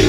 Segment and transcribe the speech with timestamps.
[0.00, 0.06] ညီ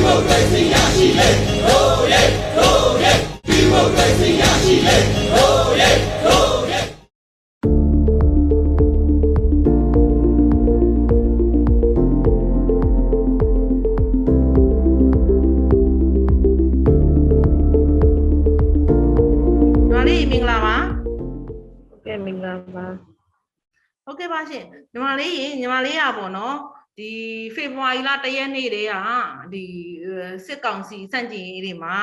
[19.92, 20.76] မလေးမင်္ဂလာပါ
[22.06, 22.86] ကဲမင်္ဂလာပါ
[24.04, 24.64] ဟုတ်ကဲ့ပါရှင်
[24.94, 26.58] ညီမလေးရေညီမလေးရပါတော့
[26.98, 27.12] ဒီ
[27.56, 28.96] ဖေဖော်ဝါရီလတရက်နေ့တည်းက
[29.54, 29.66] ဒီ
[30.06, 31.98] အဲစစ်ကောင်စီစန့်ကျင်ရေးတွေမှာ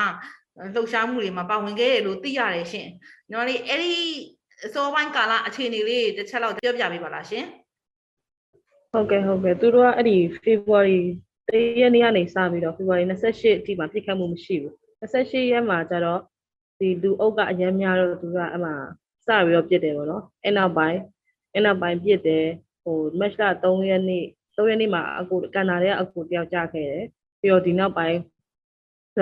[0.75, 2.87] လှုပ်ရှားမှုတွေမှာပါဝင်ခဲ့တယ်လို့သိရတယ်ရှင်
[3.29, 3.93] ညီမလေးအဲ့ဒီ
[4.65, 7.45] အစောပိုင်းကာလအခြေအနေလေးတစ်ချက်လောက်ပြောပြပေးပါလားရှင်
[8.91, 10.99] ဟုတ်ကဲ့ဟုတ်ကဲ့သူတို့ကအဲ့ဒီ February
[11.47, 16.21] တရက်နေ့ကနေစပြီးတော့ February 28အထိမှာပြစ်ခတ်မှုမရှိဘူး28ရက်မှာကျတော့
[16.79, 18.71] ဒီလူအုပ်ကအရင်များတော့သူကအမှ
[19.25, 20.99] စပြီးတော့ပြစ်တယ်ပေါ့နော်အဲ့နောက်ပိုင်း
[21.53, 22.45] အဲ့နောက်ပိုင်းပြစ်တယ်
[22.83, 24.25] ဟို match လ3ရက်နေ့
[24.59, 27.05] 3ရက်နေ့မှာအကူကန်နာတွေကအကူတယောက်ကြခဲ့တယ်
[27.41, 28.19] ပြီးတော့ဒီနောက်ပိုင်း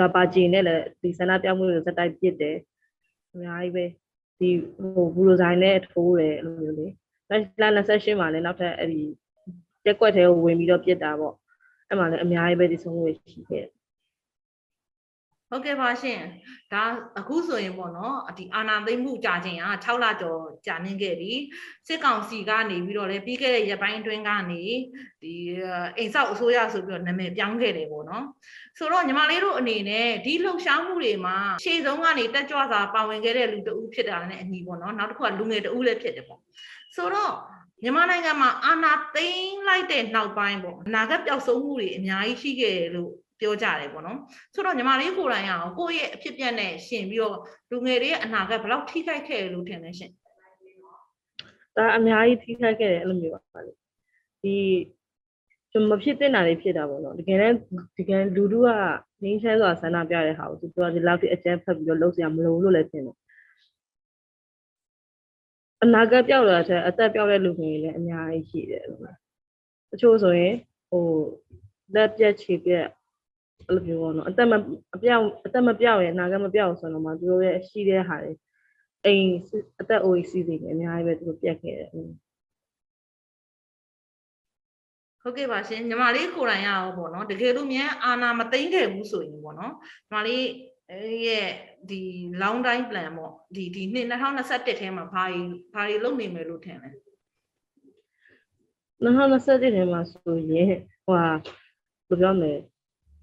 [0.04, 2.56] ါပါဂျီနဲ့လည်းဒီဆန္ဒပြမှုတွေစတိုက်ပြစ်တယ်
[3.32, 3.84] အများကြီးပဲ
[4.38, 4.48] ဒီ
[4.94, 6.86] ဟိုဘူလိုဇိုင်းနဲ့ထိုးတယ်အဲ့လိုမျိုးလေ
[7.30, 9.02] match လ28မှာလည်းနောက်ထပ်အဲ့ဒီ
[9.84, 11.34] တက်ကွက်ထဲကိုဝင်ပြီးတော့ပြစ်တာပေါ့
[11.88, 13.77] အဲ့မှာလည်းအများကြီးပဲဒီဆုံးဝေရှိခဲ့တယ်
[15.50, 16.20] ဟုတ်ကဲ့ပါရှင်
[16.72, 16.82] ဒါ
[17.18, 21.32] အခုဆိုရင်ပေါ့နော်ဒီအာနာသိမ့်မှုကြာခြင်းက6လကျော်ကြာနေခဲ့ပြီ
[21.88, 24.62] စစ်ကောင်စီကနေပြီးတော့လေပြီးခဲ့တဲ့ရက်ပိုင်းအတွင်းကနေ
[25.22, 25.34] ဒီ
[25.96, 28.24] အိမ်ဆောက်အစိုးရဆိုပြီးတော့နာမည်ပြောင်းခဲ့တယ်ပေါ့နော်
[28.78, 36.40] ဆိုတော့ညီမလေးတို့အနေနဲ့ဒီလှုပ်ရှားမှုတွေမှာရှေ့ဆုံးကနေတက်ကြွစွာပါဝင်ခဲ့တဲ့လူတဦးဖြစ်တာနဲ့အညီပေါ့နော်နောက်တစ်ခုကလူငယ်တဦးလည်းဖြစ်တယ်ပေါ့
[36.96, 37.34] ဆိုတော့
[37.82, 44.18] မြန်မာနိုင်ငံမှာအာဏာသိမ်းလိုက်တဲ့နောက်ပိုင်းပေါ့အနာဂတ်ပျောက်ဆုံးမှုတွေအများကြီးရှိခဲ့တယ်လို့ ပြောကြတယ်ပေါ့နော်
[44.54, 47.36] ဆိုတော့ညီမလေးကိုယ်တိုင်ကရောကိုယ့်ရဲ့အဖြစ်အပျက်နဲ့ရှင်ပြီးတော့
[47.70, 50.12] လူငယ်တွေရဲ့အနာဂတ်ဘယ်လောက်ထိခိုက်ခဲ့တယ်လို့ထင်လဲရှင်
[51.76, 53.72] ဒါအများကြီးထိခိုက်ခဲ့တယ်အဲ့လိုမျိုးပါလေ
[54.42, 54.54] ဒီ
[55.72, 57.56] ကျွန်မဖြစ်တဲ့နာတွေဖြစ်တာပေါ့နော်တကယ်တမ်း
[57.98, 58.70] တကယ်လူတို့က
[59.22, 63.16] ငင်းချဲဆိုတာဆန္ဒပြတဲ့ဟာကိုသူတို့ကဒီလောက်ထိအကျန်းဖက်ပြီးတော့လှုပ်စရာမလိုဘူးလို့လည်းထင်တယ်
[65.82, 69.18] အနာဂတ်ပြောက်လာတဲ့အသက်ပြောက်တဲ့လူငယ်တွေလည်းအများကြီးရှိတယ်အဲ့လိုမျိုး
[69.90, 70.54] တချို့ဆိုရင်
[70.90, 71.04] ဟို
[71.94, 72.86] လက်ပြက်ခြေပြက်
[73.66, 74.52] အဲ့လိုမျိုးပေါ့နော်အသက်မ
[74.94, 78.32] အပြောက်အသက်မပြောက်ရင်အနာဂတ်မပြောက်ဆိုတော့မှသူတို့ရဲ့ရှိတဲ့ဟာတွေ
[79.04, 79.28] အိမ်
[79.80, 90.44] အသက်အိုးစီးစီးနေအများကြီးပဲသူတို့ပြက်ခဲ့တယ်ဟုတ်ကဲ့ပါရှင်ညီမလေးကိုယ်တိုင်ကရောပေါ့နော်တကယ်လို့မြန်အာဏာမသိမ်းခဲ့ဘူးဆိုရင်ပေါ့နော်ညီမလေး
[91.26, 91.48] ရဲ့
[91.90, 92.00] ဒီ
[92.42, 96.90] long time plan ပေါ့ဒီဒီနှစ်2021ထဲမှာဘာကြီးဘာကြီးလုပ်နေမယ်လို့ထင်လဲ
[99.04, 100.72] 2021ထဲမှာဆိုရင်
[101.04, 101.28] ဟိုဟာ
[102.08, 102.52] ဘယ်လိုပြောမလဲ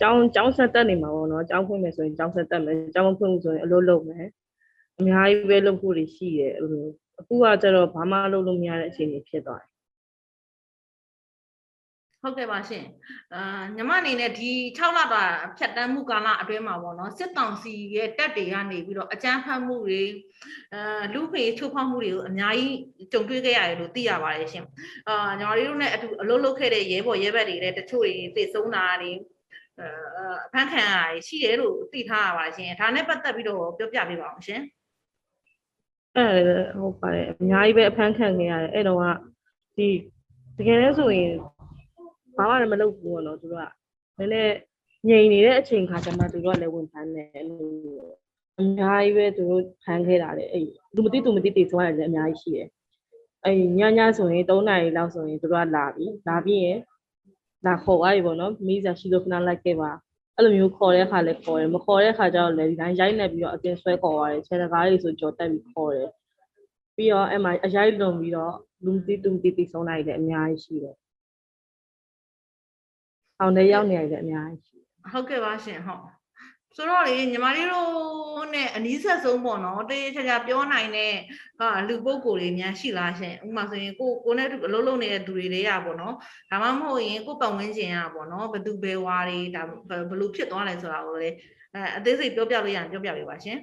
[0.01, 4.27] ကျောင်းကျောင်းဆက်တက်နေမှာပေါ့နော်ကျောင်းဖွင့်မယ်ဆိုရင်ကျောင်းဆက်တက်မယ်ကျောင်းမဖွင့်ဘူးဆိုရင်အလုပ်လုပ်မယ်
[4.99, 6.87] အများကြီးပဲလုပ်ဖို့တွေရှိတယ်အဲ့လို
[7.19, 9.75] အခုကကျတော့ဘာမှလုပ်လို့မရတဲ့အခြေအနေဖြစ်သွားတယ်
[12.25, 12.85] ဟုတ်ကဲ့ပါရှင်
[13.33, 15.23] အာညီမအနေနဲ့ဒီ6လတာ
[15.57, 20.01] ဖြတ်တန်းမှုကာလအတွင်းမှာပေါ့နော်စစ်တောင်စီရဲ့တက်တွေကနေပြီးတော့အကြမ်းဖက်မှုတွေ
[20.73, 22.75] အာလူဖေချိုးဖောက်မှုတွေကိုအများကြီး
[23.11, 24.65] ကြုံတွေ့ခဲ့ရတယ်လို့သိရပါတယ်ရှင်
[25.07, 29.11] အာညီမလေးတို့နဲ့အတူအလုပ်လုပ်ခဲ့တဲ့ရဲဘော်ရဲဘက်တွေလည်းတချို့တွေသိဆုံးတာတွေ
[29.79, 29.87] အာ
[30.45, 34.61] အဖမ်းခံရတာတွေရှိတယ်လို့သိထားရပါတယ်ရှင်ဒါနဲ့ပတ်သက်ပြီးတော့ပြောပြပေးပါအောင်ရှင်
[36.15, 39.03] အဲ့ဒါလည်းဟုတ်ပါတယ်အများကြီးပဲအဖမ်းခံခဲ့ရတယ်အဲ့တော့က
[39.77, 39.87] ဒီ
[40.57, 41.31] တကယ်လဲဆိုရင်
[42.37, 43.65] ဘာမှလည်းမလုပ်ဘူးပေါ့နော်သူတို့က
[44.19, 44.55] နည်းနည်း
[45.09, 47.59] ငြိမ်နေတဲ့အချိန်ခါကျမှသူတို့ကလည်းဝင်ဖမ်းတယ်အဲ့လို
[48.59, 50.65] အများကြီးပဲသူတို့ဖမ်းခဲ့တာလေအဲ့
[50.95, 52.67] လူမသိသူမသိတည်သွားတယ်လည်းအများကြီးရှိတယ်
[53.45, 56.79] အဲ့ညညဆိုရင်3နာရီလောက်ဆိုရင်သူတို့ကလာပြီလာပြီးရင်
[57.65, 59.91] လာခေါ်သွားပြီပေါ့နော်မိစားရှိလို့ခဏလိုက်ခဲ့ပါ
[60.35, 66.09] အဲ့လိုမျိုးခေါ်တဲ့ခါလည်းခေါ်တယ်မခေါ်တဲ့ခါကျတော့လည်းဒီတိုင်းရိုက်နေပြီးတော့အပြင်ဆွဲခေါ်သွားတယ်ခြေတကားလေးဆိုကြော်တက်ပြီးခေါ်တယ်
[66.95, 70.95] ပြီးတော့အဲ့မှာအရိုက်လွန်ပြီးတော့လူမသိသူမသိတည်ဆုံးလိုက်တယ်အများကြီးရှိတယ်
[73.39, 76.03] အောင်တဲ့ရောက်နေရတယ်အများကြီးရှိတယ်ဟုတ်ကဲ့ပါရှင်ဟုတ်
[76.75, 81.13] ဆိုတော့လေညီမလေးတို့နဲ့အနီးဆက်ဆုံးပေါ့နော်တေးချာချာပြောနိုင်တဲ့
[81.59, 86.13] ဟာလူပုဂ္ဂိုလ်တွေများရှိလားရှင်ဥပမာဆိုရင်ကိုကိုနဲ့အလုပ်လုပ်နေတဲ့သူတွေတွေကပေါ့နော်
[86.51, 89.61] ဒါမှမဟုတ်ရင်ကိုပတ်ဝန်းကျင်ကပေါ့နော်ဘသူဘယ်ဝါတွေဒါ
[90.09, 91.29] ဘယ်လိုဖြစ်သွားလဲဆိုတာကိုလေ
[91.73, 93.57] အဲအသေးစိတ်ပြောပြလို့ရရင်ပြောပြပေးပါရှင်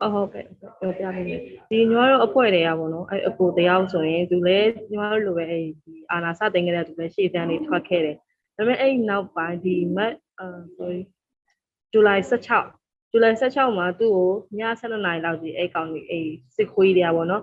[0.00, 1.40] ဟုတ်ဟုတ်ကဲ့ပြောပြပေးမယ်
[1.70, 5.70] ဒီညီမတို့အဖွဲ့တွေကပေါ့နော်အဲ့အကိုတယောက်ဆိုရင်သူလည်းညီမတို့လိုပဲအဲ့ဒီ
[6.12, 8.16] အာနာစတင်ခဲ့တဲ့သူလည်းရှေ့တန်းနေထွက်ခဲ့တယ်
[8.56, 11.00] ဒါပေမဲ့အဲ့နောက်ပိုင်းဒီမတ်အာ sorry
[11.90, 17.42] ဇူလိုင်16ဇူလိုင်16မှာသူ့ကိုည7နာရီလောက်ကြီးအဲ့ကောင်ကြီးအဲ့စစ်ခွေးတွေကပေါ့နော်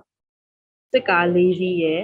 [0.91, 2.01] စစ်ကား၄စီးရယ်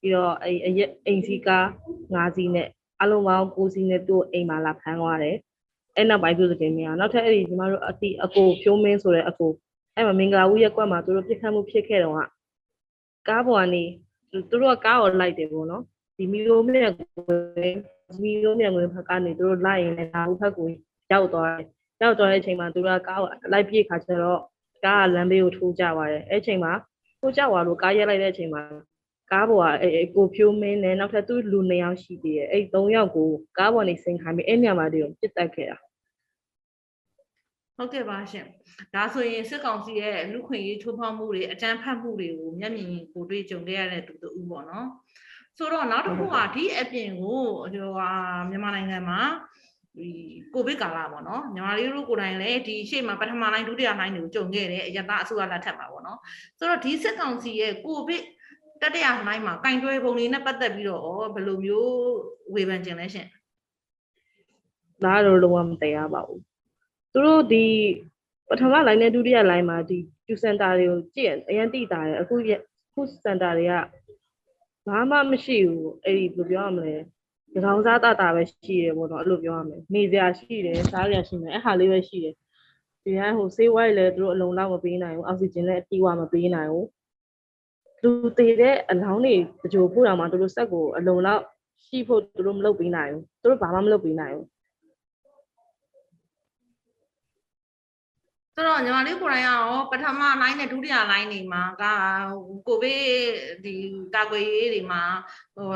[0.00, 1.66] ပြီးတော့အဲ့အရက်အိမ်စီကား
[2.14, 2.68] ၅စီးနဲ့
[3.02, 5.36] အလုံးပေါင်း9စီးနဲ့သူ့ကိုအိမ်မှာလာဖမ်းသွားတယ်
[5.96, 9.52] အဲ့နောက်ပိုင်းပြုစတင်များနောက်ထပ်အဲ့ဒီညီမတို့အတိအကိုဖြိုးမင်းဆိုတဲ့အကို
[9.94, 12.20] အဲ့မှာမင်္ဂလာဦးရက်ကွက်မှာသူတို့ပြစ်ခတ်မှုဖြစ်ခဲ့တော့က
[13.28, 13.84] ကားပေါ်ကနေ
[14.50, 15.82] သူတို့ကကားကိုလိုက်တယ်ပေါ့နော်
[16.16, 17.06] ဒီမီလိုမြက်ကို
[18.18, 20.68] ဇီလုံးမြန်ဝင်ဘက်ကနေသူတို့လိုက်ရင်လည်းဒါဘက်ကို
[21.12, 21.66] ရောက်သွားတယ်
[22.02, 24.40] ရောက်သွားတဲ့အချိန်မှာသူတို့ကကားကိုလိုက်ပြေးခါကျတော့
[24.84, 26.72] ကားကလမ်းဘေးကိုထိုးကြသွားတယ်အဲ့အချိန်မှာ
[27.20, 28.62] ထိုးကြသွားလို့ကားရက်လိုက်တဲ့အချိန်မှာ
[29.32, 33.28] ကားပေါ်ကအဲအဲကိုဖြိုးမင်းနဲ့နောက်ထပ်သူ့လူနှစ်ယောက်ရှိသေးတယ်အဲ့သုံးယောက်ကို
[33.58, 35.78] ကားပေါ်နေဆင်းခိုင်းပြီးအဲ့ညမှာတည်းကိုပြစ်တက်ခဲ့တာ
[37.76, 38.46] ဟုတ်ကဲ့ပါရှင်
[38.94, 44.86] ဒါဆိုရင်စစ်ကောင်စီရဲ့လူခွင့်ရေးချိုးဖောက်မှုတွေအကြမ်းဖက်မှုတွေကိုမျက်မြင်ကိုတွေ့ကြုံခဲ့ရတဲ့သူတူပေါ့နော်
[45.56, 47.40] ဆိုတော့နောက်တစ်ခုကဒီအပြင်ကို
[47.74, 48.10] ဟိုဟာ
[48.50, 49.20] မြန်မာနိုင်ငံမှာ
[49.98, 50.10] ဒီ
[50.54, 56.18] ကိုဗစ်ကာလပေါ့နော်မြန်မာလေးတို့ကိုယ်တိုင်လည်းဒီရှေ့မှာပထမလိုင်းဒုတိယလိုင်းတွေကိုကြုံခဲ့တယ်အရတာအစိုးရလက်ထက်မှာပေါ့နော်
[56.58, 58.22] ဆိုတော့ဒီစစ်ကောင်စီရဲ့ကိုဗစ်
[58.82, 61.04] တတိယလိုင်းမှာကင်တွဲပုံလေးနဲ့ပတ်သက်ပြီးတော့
[61.34, 61.92] ဘယ်လိုမျိုး
[62.54, 63.26] ဝေဖန်ခြင်းလဲရှင်
[65.04, 66.42] ဒါကတော့လုံးဝမတရားပါဘူး
[67.12, 67.64] သူတို့ဒီ
[68.48, 73.72] ပထမ line နဲ့ဒုတိယ line မှာဒီ Q center တွေကိုကြည့်ရင်အရင်တိတာတယ်အခုရအခု center တွေက
[74.88, 76.94] ဘာမှမရှိဘူးအဲ့ဒီဘယ်လိုပြောရမလဲ
[77.52, 82.34] ဒီကောင်စားတတာပဲရှိတယ်ပေါ့နော်အဲ့လိုပြောရမယ်နေစရာရှိတယ်စားစရာရှိမယ်အဲ့ဟာလေးပဲရှိတယ်
[83.04, 86.88] ဒီကဟိုဆေးဝါးလည်းသူတို့အလုံးလောက်မပေးနိုင်ဘူးအောက်ဆီဂျင်လည်းအတိအဝမပေးနိုင်ဘူး
[88.02, 89.34] လူသေးတဲ့အလောင်းတွေ
[89.72, 91.42] ကြိုဖို့တောင်မှသူတို့စက်ကိုအလုံးလောက်
[91.84, 94.46] ရှိဖို့သူတို့မလုပ်ပေးနိုင်ဘူးသူတို့ဘာမှမလုပ်ပေးနိုင်ဘူး
[98.58, 101.84] ဆိုတော့ညီမလေးကိုယ်တိုင်ကရောပထမ line နဲ့ဒုတိယ line တွေမှာက
[102.66, 103.02] ကိုဗစ်
[103.64, 103.74] ဒီ
[104.14, 105.02] ကာကွယ်ရေးတွေမှာ
[105.54, 105.66] ဟို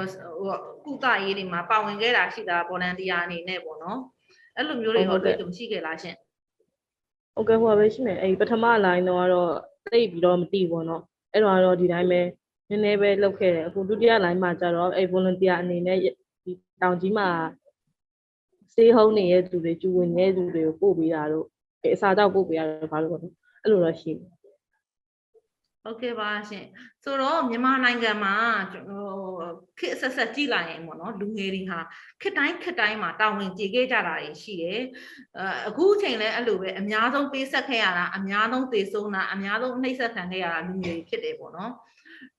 [0.40, 3.98] ဟိုကုသရေးတွေမှာပါဝင်ခဲ့တာရှိတာဗော်လန်တီယာအနေနဲ့ပေါ့နော်
[4.56, 6.16] အဲ့လိုမျိုးတွေဟုရောတ်ကဲ့တွေ့ကြုံရှိခဲ့လားရှင်
[7.34, 9.52] ဟုတ်ကဲ့ဟိုပါပဲရှိမယ်အဲ့ဒီပထမ line တော့ကတော့
[9.86, 11.02] သိပ်ပြီးတော့မသိဘူးပေါ့နော်
[11.32, 12.20] အဲ့တော့ကတော့ဒီတိုင်းပဲ
[12.68, 15.98] နည်းနည်းပဲလုပ်ခဲ့တယ်အခုဒုတိယ line မှာကျတော့အဲ့ volunteer အနေနဲ့
[16.44, 16.52] ဒီ
[16.82, 17.28] တောင်ကြီးမှာ
[18.72, 21.46] stay home နေတဲ့သူတွေကျူဝင်နေတဲ့သူတွေကိုပို့ပေးတာတို့
[21.82, 24.32] အဲ့အစားတော့ပို့ပေးရတော့ဘာလို့ပေါ့နော်အဲ့လိုတော့ရှိတယ်
[25.84, 26.66] ဟုတ်ကဲ့ပါရှင်
[27.04, 28.34] ဆိုတော့မြန်မာနိုင်ငံမှာ
[28.72, 28.82] ဟို
[29.78, 31.78] ခေတ်အဆက်ဆက်ကြည့်လိုက်ရင်ပေါ့နော်လူငယ်တွေဟာ
[32.20, 34.80] ခေတ်တိုင်းခေတ်တိုင်းမှာတာဝန်ကျေခဲ့ကြတာတွေရှိတယ်
[35.38, 41.72] အဲအခုအချိန်လဲအဲ့လိုပဲအများဆုံးပေးဆက်ခဲ့ရတာအများဆုံးသေဆုံးတာအများဆုံးနှိပ်စက်ခံခဲ့ရတာလူငယ်တွေဖြစ်တယ်ပေါ့နော်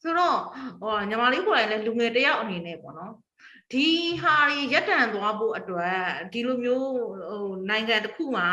[0.01, 0.39] ဆိုတော့
[0.81, 3.13] ဟိုညီမလေးကိုယ်တိုင်လည်းလူငယ်တစ်ယောက်အနေနဲ့ပေါ့နော်
[3.71, 3.87] ဒီ
[4.21, 5.97] ဟာတွေရက်တန်သွားဖို့အတွက်
[6.33, 6.89] ဒီလိုမျိုး
[7.29, 8.47] ဟိုနိုင်ငံတစ်ခုမှာ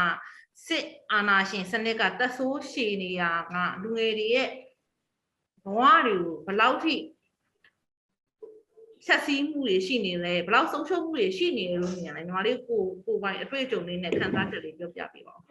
[0.67, 4.49] စစ်အာဏာရှင်စနစ်ကတက်ဆိုးရှည်နေတာကလူငယ်တွေရဲ့
[5.64, 6.94] ဘဝတွေကိုဘယ်လောက်ထိ
[9.06, 15.43] ဆက်စည်းမှုတွေရှိနေလဲဘယ်လောက်ဆုံးရှုံးမှုတွေရှိနေလဲလို့မြင်လဲညီမလေးကိုကိုယ်ပိုင်အတွေ့အကြုံလေးနဲ့ခံစားချက်လေးပြောပြပေးပါဦး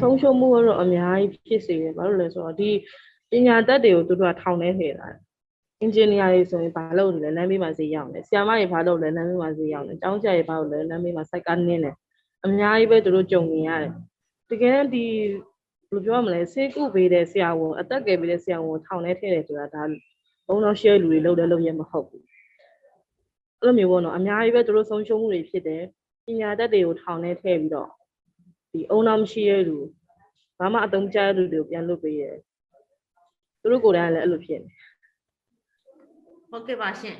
[0.00, 2.70] ဆုံးရှုံးမှုကတော့အများကြီးဖြစ်စေတယ်ဘာလို့လဲဆိုတော့ဒီ
[3.30, 5.08] ပညာတတ်တွေကိုသူတို့ကထောင်ထဲထည့်တာ
[5.80, 11.94] အင်ဂျင်နီယာတွေဆိုရင်ဘာလုပ်လဲလမ်းမေးမှာဈေးရောက်တယ်ဆရာမတွေဘာလုပ်လဲလမ်းမေးမှာဈေးရောက်တယ်ကျောင်းဆရာတွေဘာလုပ်လဲလမ်းမေးမှာစိုက်ကနင်းတယ်
[12.46, 13.92] အများကြီးပဲသူတို့ကြုံနေရတယ်
[14.50, 15.04] တကယ်ဒီ
[15.90, 19.82] ဘယ်လိုပြောရမလဲဆေးကုပေးတဲ့ဆရာဝန်အသက်ကယ်ပေးတဲ့ဆရာဝန်ထောင်ထဲထည့်တယ်ဆိုတာဒါ
[20.46, 22.24] ဘုံတော့ရှဲလူတွေလုပ်တယ်လုပ်ရမဟုတ်ဘူး
[23.60, 25.82] အဲ့လိုမျိုးပေါ့နော်အများကြီးပဲသူတို့ဆုံးရှုံးမှုတွေဖြစ်တယ်
[26.26, 27.88] ပညာတတ်တွေကိုထောင်ထဲထည့်ပြီးတော့
[28.72, 29.76] ဒီအုံနောက်မရှိရဲ့လူ
[30.58, 32.36] ဘာမှအသုံးချတဲ့လူတွေကိုပြန်လွတ်ပေးရတယ်
[33.60, 34.70] သူတို့ကိုယ်တိုင်ကလည်းအဲ့လိုဖြစ်နေ
[36.50, 37.16] ဟုတ်ကဲ့ပါရှင်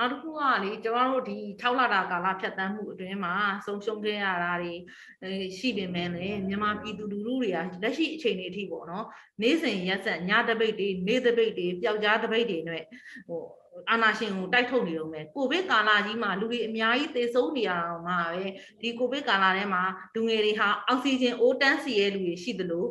[0.00, 3.34] နောက်တစ်ခုကလေကျမတို့ဒီ6လတာကာလဖြတ်တန်းမှုအတွင်းမှာ
[3.66, 4.74] ဆုံးရှုံးခဲ့ရတာတွေ
[5.22, 9.06] အဲရှိပေမဲ့လည်းမြန်မာပြည်သူလူထုတွေကလက်ရှိအချိန်လေးအထိပေါ့နော်
[9.42, 12.84] နေ့စဉ်ရက်ဆက်ညတပိတ်တွေနေ့တပိတ်တွေပျောက်ကြားတပိတ်တွေနဲ့
[13.28, 13.42] ဟို
[13.90, 18.44] အာနာရှင်ကိုတိုက်ထုတ်နေတော့မယ်ကိုဗစ်ကာလကြီးမှာလူတွေအများကြီးသေဆုံးနေရတော့မှာပဲ
[18.80, 19.82] ဒီကိုဗစ်ကာလထဲမှာ
[20.14, 22.86] လူငယ်တွေဟာအောက်ဆီဂျင်အိုးတန်းစီရဲ့လူတွေရှိသလို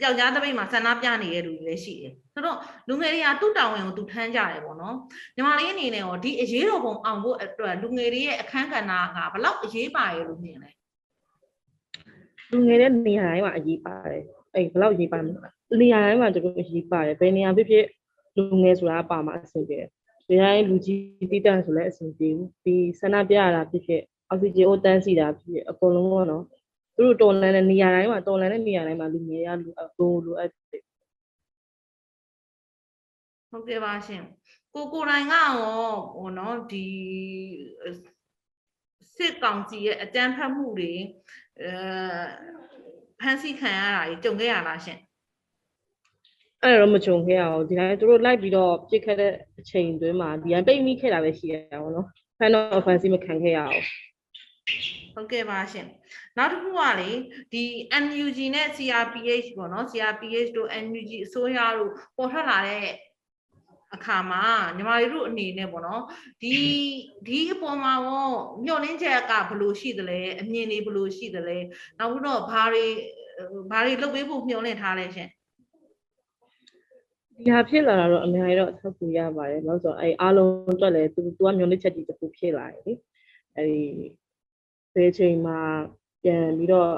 [0.00, 2.56] ပျောက်ကြားတပိတ်မှာဆန္ဒပြနေတဲ့လူတွေလည်းရှိတယ်ဆိုတော့
[2.88, 4.96] လူငယ်တွေကသူ့တာဝန်ကိုသူထမ်းကြတယ်ပေါ့နော်
[5.36, 10.70] ညီမလေးအနေနဲ့ရောဒီအရေးတော်ပုံအောင်ဖို့အတွက်လူငယ်တွေရဲ့အခန်းကဏ္ဍကဘယ်လောက်အရေးပါရဲ့လို့မြင်လဲ
[12.52, 14.22] လူငယ်တဲ့နေရာတိုင်းမှာအရေးပါတယ်
[14.54, 15.32] အဲ့ဘယ်လောက်အရေးပါမလဲ
[15.80, 17.84] နေရာတိုင်းမှာသူတို့အရေးပါတယ်ဘယ်နေရာဖြစ်ဖြစ်
[18.36, 19.88] လူငယ်ဆိုတာပါမှာအဆင်ပြေတယ်
[20.28, 26.44] ဒီတိုင်းလူကြီးတိတန့်ဆိုလည်းအဆင်ပြေဘူးဒီဆန္ဒပြရတာဖြစ်ဖြစ်အောက်ဆီဂျင်အိုတန်းစီတာဖြစ်ဖြစ်အကုန်လုံးပေါ့နော်
[26.98, 30.82] သူတို့တော်လန်တဲ့နေရာတိုင်းမှာတော်လန်တဲ့နေရာတိုင်းမှာလူငယ်ရလူအကုန်လိုအပ်တယ်
[33.50, 34.22] ဟုတ်ကဲ့ပါရှင်
[34.74, 35.50] ကိုကိုယ်တိုင်ကရော
[36.16, 36.86] ဟိုနော်ဒီ
[39.16, 40.92] စစ်ကောင်စီရဲ့အကြမ်းဖက်မှုတွေ
[41.60, 41.70] အဲ
[43.20, 44.98] ဖမ်းဆီးခံရတာကြီးကြုံခဲ့ရလားရှင်
[46.62, 52.06] အဲ့ဒါတော့မကြုံခဲ့ရအောင်ဒီတိုင်းသူတို့လိုက်ပြီးတော့ပြစ်ခတ်တဲ့အချိန်တွင်းမှာဒီတိုင်းပိတ်မိခဲ့တာပဲရှိရအောင်နော်
[52.38, 53.82] ဖန်တော့ offensive မခံခဲ့ရအောင်
[55.14, 55.86] ဟုတ်ကဲ့ပါရှင်
[56.38, 57.10] နောက်တစ်ခုကလေ
[57.52, 57.64] ဒီ
[58.04, 62.86] NUG နဲ့ CRPH ပေါ့နော် CRPH တို့ NUG အစိုးရတို့ပေါ်ထွက်လာတဲ့
[63.94, 64.42] အခါမှာ
[64.76, 66.02] ညီမတို့အနေနဲ့ပေါ့နော်
[66.42, 66.56] ဒီ
[67.26, 68.28] ဒီအပေါ်မှာရော
[68.64, 71.58] ညှော်လင်းချက်ကဘယ်လိုရှိသလဲအမြင်တွေဘယ်လိုရှိသလဲ
[71.98, 72.86] နောက်ပြီးတော့ဘာတွေ
[73.70, 75.28] ဘာတွေလုပ်ပေးဖို့မျှော်လင့်ထားလဲရှင်
[77.36, 82.92] ဒီဟာဖြစ်လာတာတော့အများကြီးတော့အထောက်အကူရပါတယ်ဘာလို့လဲဆိုတော့အဲအားလုံးအတွက်လည်းသူသူကမျိုးလေးချက်ကြီးတစ်ခုဖြစ်လာတယ်လေ
[83.56, 83.80] အဲဒီ
[84.94, 85.58] ဘယ်ချိန်မှာ
[86.22, 86.90] ပြန်ပြီးတော့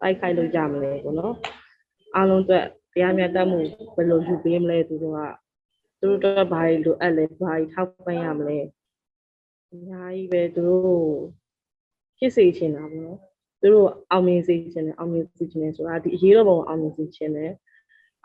[0.00, 1.34] တိုက်ခိုက်လို့ရမလဲပေါ့နော်
[2.14, 3.58] အားလုံးအတွက်တရားမျှတမှု
[3.96, 5.20] ဘယ်လိုယူပေးမလဲသူတို့က
[6.00, 8.58] သူတို့အတွက်ဘာတွေလိုအပ်လဲဘာတွေထောက်ပံ့ရမလဲ
[9.72, 11.06] အများကြီးပဲသူတို့
[12.18, 13.18] ဖြစ်စေချင်တာပေါ့နော်
[13.60, 17.52] သူတို့အောင်မြင်စေချင်တယ်အောင်မြင်စေချင်တယ်ဆိုတာဒီအရေးတော်ပုံအောင်မြင်စေချင်တယ်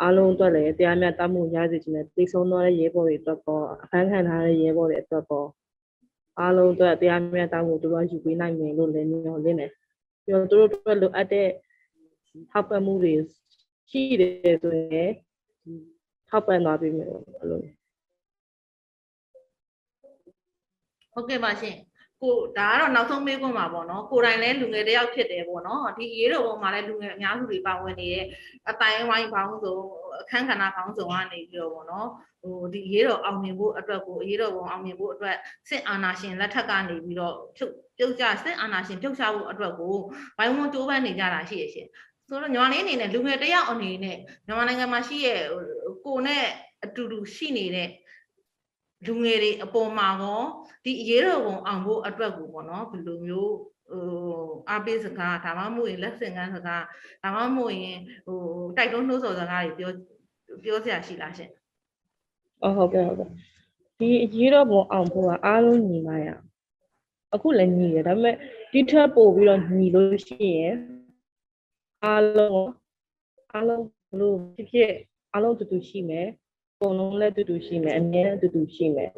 [0.01, 5.47] အားလုံးအတွက်လည်းတရားမျှတမှုရစေချင်တဲ့သိဆုံးသွားတဲ့ရဲဘော်တွေအတွက်ပေါ့အခန်းခံထားတဲ့ရဲဘော်တွေအတွက်ပေါ့
[6.39, 9.71] အားလုံးအတွက်တရားမျှတမှုတို့ကယူပေးနိုင်မယ်လို့လည်းမျှော်လင့်တယ်
[10.29, 11.47] ပြီးတော့တို့တို့အတွက်လိုအပ်တဲ့
[12.51, 13.13] ထောက်ပံ့မှုတွေ
[13.89, 15.11] ရှိတယ်ဆိုရင်
[15.63, 15.73] ဒီ
[16.29, 17.61] ထောက်ပံ့သွားပေးမယ်လို့အဲ့လို
[21.13, 21.75] ဟုတ်ကဲ့ပါရှင်
[22.21, 28.25] ကိုဒါကတော့နောက်ဆုံးမေးခွန်းပါပေါ့နော်ကိုယ်တိုင်လည်းလူငယ်တစ်ယောက်ဖြစ်တယ်ပေါ့နော်ဒီရေးတော်ပုံမှာလည်းလူငယ်အများစုတွေပါဝင်နေတယ်
[28.69, 29.75] အတိုင်းဝိုင်းပေါင်းစုံ
[30.21, 32.07] အခန်းကဏ္ဍပေါင်းစုံကနေပြီးတော့ပေါ့နော်
[32.41, 35.37] ဟိုဒီရေးတော်အောင်မြင်ဖို့အတွက်ကိုရေးတော်ပုံအောင်မြင်ဖို့အတွက်
[35.69, 39.95] စစ်အာဏာရှင်လက်ထက်ကနေပြီးတော့ဖြုတ်ပြုတ်ကြစစ်အာဏာရှင်ပြုတ်ချဖို့အတွက်ကို
[40.37, 41.87] ဘိုင်းဝန်းကြိုးပမ်းနေကြတာရှိရရှင်
[42.27, 46.45] ဆိုတော့ညီမလေးအနေနဲ့လူငယ်တစ်ယောက်အနေနဲ့မြန်မာနိုင်ငံမှာရှိရဲ့ဟိုကိုနဲ့
[46.83, 47.89] အတူတူရှိနေတဲ့
[49.05, 50.41] လူငယ်တွေအပေါ်မှာကော
[50.83, 53.53] ဒီအရေးတော်ပုံအောင်ဖို့အတွက်ကိုပေါ့နော်ဘယ်လိုမျိုး
[53.91, 54.03] ဟို
[54.69, 56.83] အားပေးစကားဒါမှမဟုတ်ရင်လက်ဆင့်ကမ်းစကား
[57.23, 58.39] ဒါမှမဟုတ်ရင်ဟို
[58.77, 59.91] တိုက်တွန်းနှိုးဆော်စကားတွေပြော
[60.63, 61.49] ပြောစရာရှိလားရှင်
[62.63, 63.29] အော်ဟုတ်ကဲ့ဟုတ်ကဲ့
[63.99, 66.43] ဒီအရေးတော်ပုံအောင်ဖို့ကအားလုံးညီမရအောင်
[67.33, 68.35] အခုလည်းညီတယ်ဒါပေမဲ့
[68.71, 70.75] ဒီထက်ပို့ပြီးတော့ညီလို့ရှိရင်
[72.05, 72.67] အားလုံး
[73.53, 74.91] အားလုံးဘလို့ဖြစ်ဖြစ်
[75.33, 76.27] အားလုံးတူတူရှိမယ်
[76.79, 79.11] ပုံလုံးလည်းတူတူရှိမယ်အမြဲတူတူရှိမယ်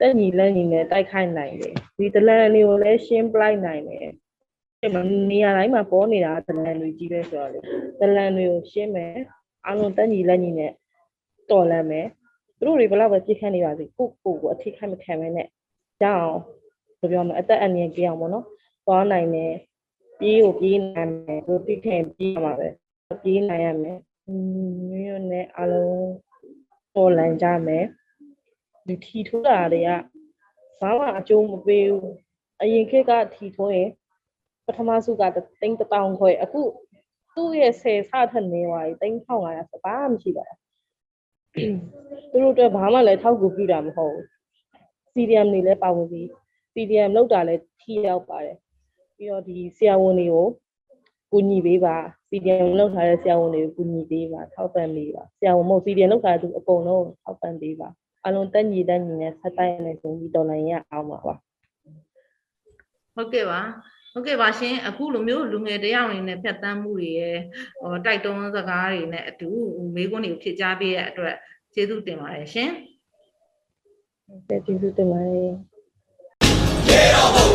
[0.00, 4.08] တက်ညီလက်ညီနဲ့တိုက်ခိုက်နိုင်တယ်ဒီတလန်လေးကိုလည်းရှင်းပလိုက်နိုင်တယ်
[4.80, 7.58] ဒီမှာနေရာတိုင်းမှာပေါ်နေတာတလန်တွေကြီးပဲဆိုတော့လေ
[8.00, 9.14] တလန်တွေကိုရှင်းမယ်
[9.66, 10.72] အားလုံးတက်ညီလက်ညီနဲ့
[11.50, 12.06] တော်လန့်မယ်
[12.58, 15.48] သူတို့တွေဘယ်လောက်ပဲပြစ်ခတ်နေပါစေကိုကိုကိုအထိခိုက်မခံမဲနဲ့
[16.00, 16.36] ကြောင်း
[17.00, 18.44] ဘယ်ပြောမလဲအသက်အန္တရာယ်ကြီးအောင်ပေါ့နော်
[18.86, 19.52] သွားနိုင်တယ်
[20.20, 22.68] ပြေးကိုပြေးနိုင်မယ်သူတိထင်ပြေးရမှာပဲ
[23.22, 24.34] ပြေးနိုင်ရမယ်อื
[24.66, 26.06] มမျိုးနဲ့အလုံး
[26.96, 27.84] ပေါ်လန်ကြမယ်
[28.86, 29.90] ဒီထီထိုးတာတွေက
[30.80, 32.14] ဘာမှအကျိုးမပေးဘူး
[32.62, 33.88] အရင်ခေတ်ကထီထိုးရင်
[34.66, 35.22] ပထမစုက
[35.60, 36.62] တိန်းတောင်ခွဲအခု
[37.34, 40.60] သူ့ရဲ့ဆယ်ဆထက်နေသွားပြီတိန်း1500စပါးမရှိပါဘူး
[42.30, 44.24] သူတို့အတွက်ဘာမှလည်းထောက်ကူပြုတာမဟုတ်ဘူး
[45.12, 46.26] CDM တွေလည်းပါဝင်ပြီး
[46.72, 48.56] CDM လောက်တာလည်းထိရောက်ပါတယ်
[49.16, 50.46] ပြီးတော့ဒီဆရာဝန်တွေကို
[51.30, 51.96] ကူညီပေးပါ
[52.30, 57.88] CDM လောက်ထားတဲ့ဆရာဝန်တွေကိုကူညီပေးပါထောက်ပံ့ပေးပါဆရာဝန်မဟုတ် CDM လောက်ထားတဲ့သူအကုန်လုံးထောက်ပံ့ပေးပါ
[58.26, 61.34] အလုံးတက်ညီတက်ညီနဲ့ဆက်တိုက်နေဆုံးပြီးတော်လိုင်းရအောင်ပါပါ
[63.14, 63.60] ဟုတ်ကဲ့ပါ
[64.12, 67.38] ဟုတ်ကဲ့ပါရှင်အခုလိုမျိုးလူငယ်တယောက်အနေနဲ့ဖြတ်တန်းမှုတွေရယ်
[67.80, 69.48] ဟိုတိုက်တွန်းစကားတွေနဲ့အတူ
[69.94, 71.34] မေးခွန်းတွေကိုဖြည့်ကြားပေးတဲ့အတွက်
[71.74, 72.70] ကျေးဇူးတင်ပါတယ်ရှင်
[74.48, 75.52] ကျေးဇူးတင်ပါတယ်
[76.88, 77.46] ရေတော်ဘုံ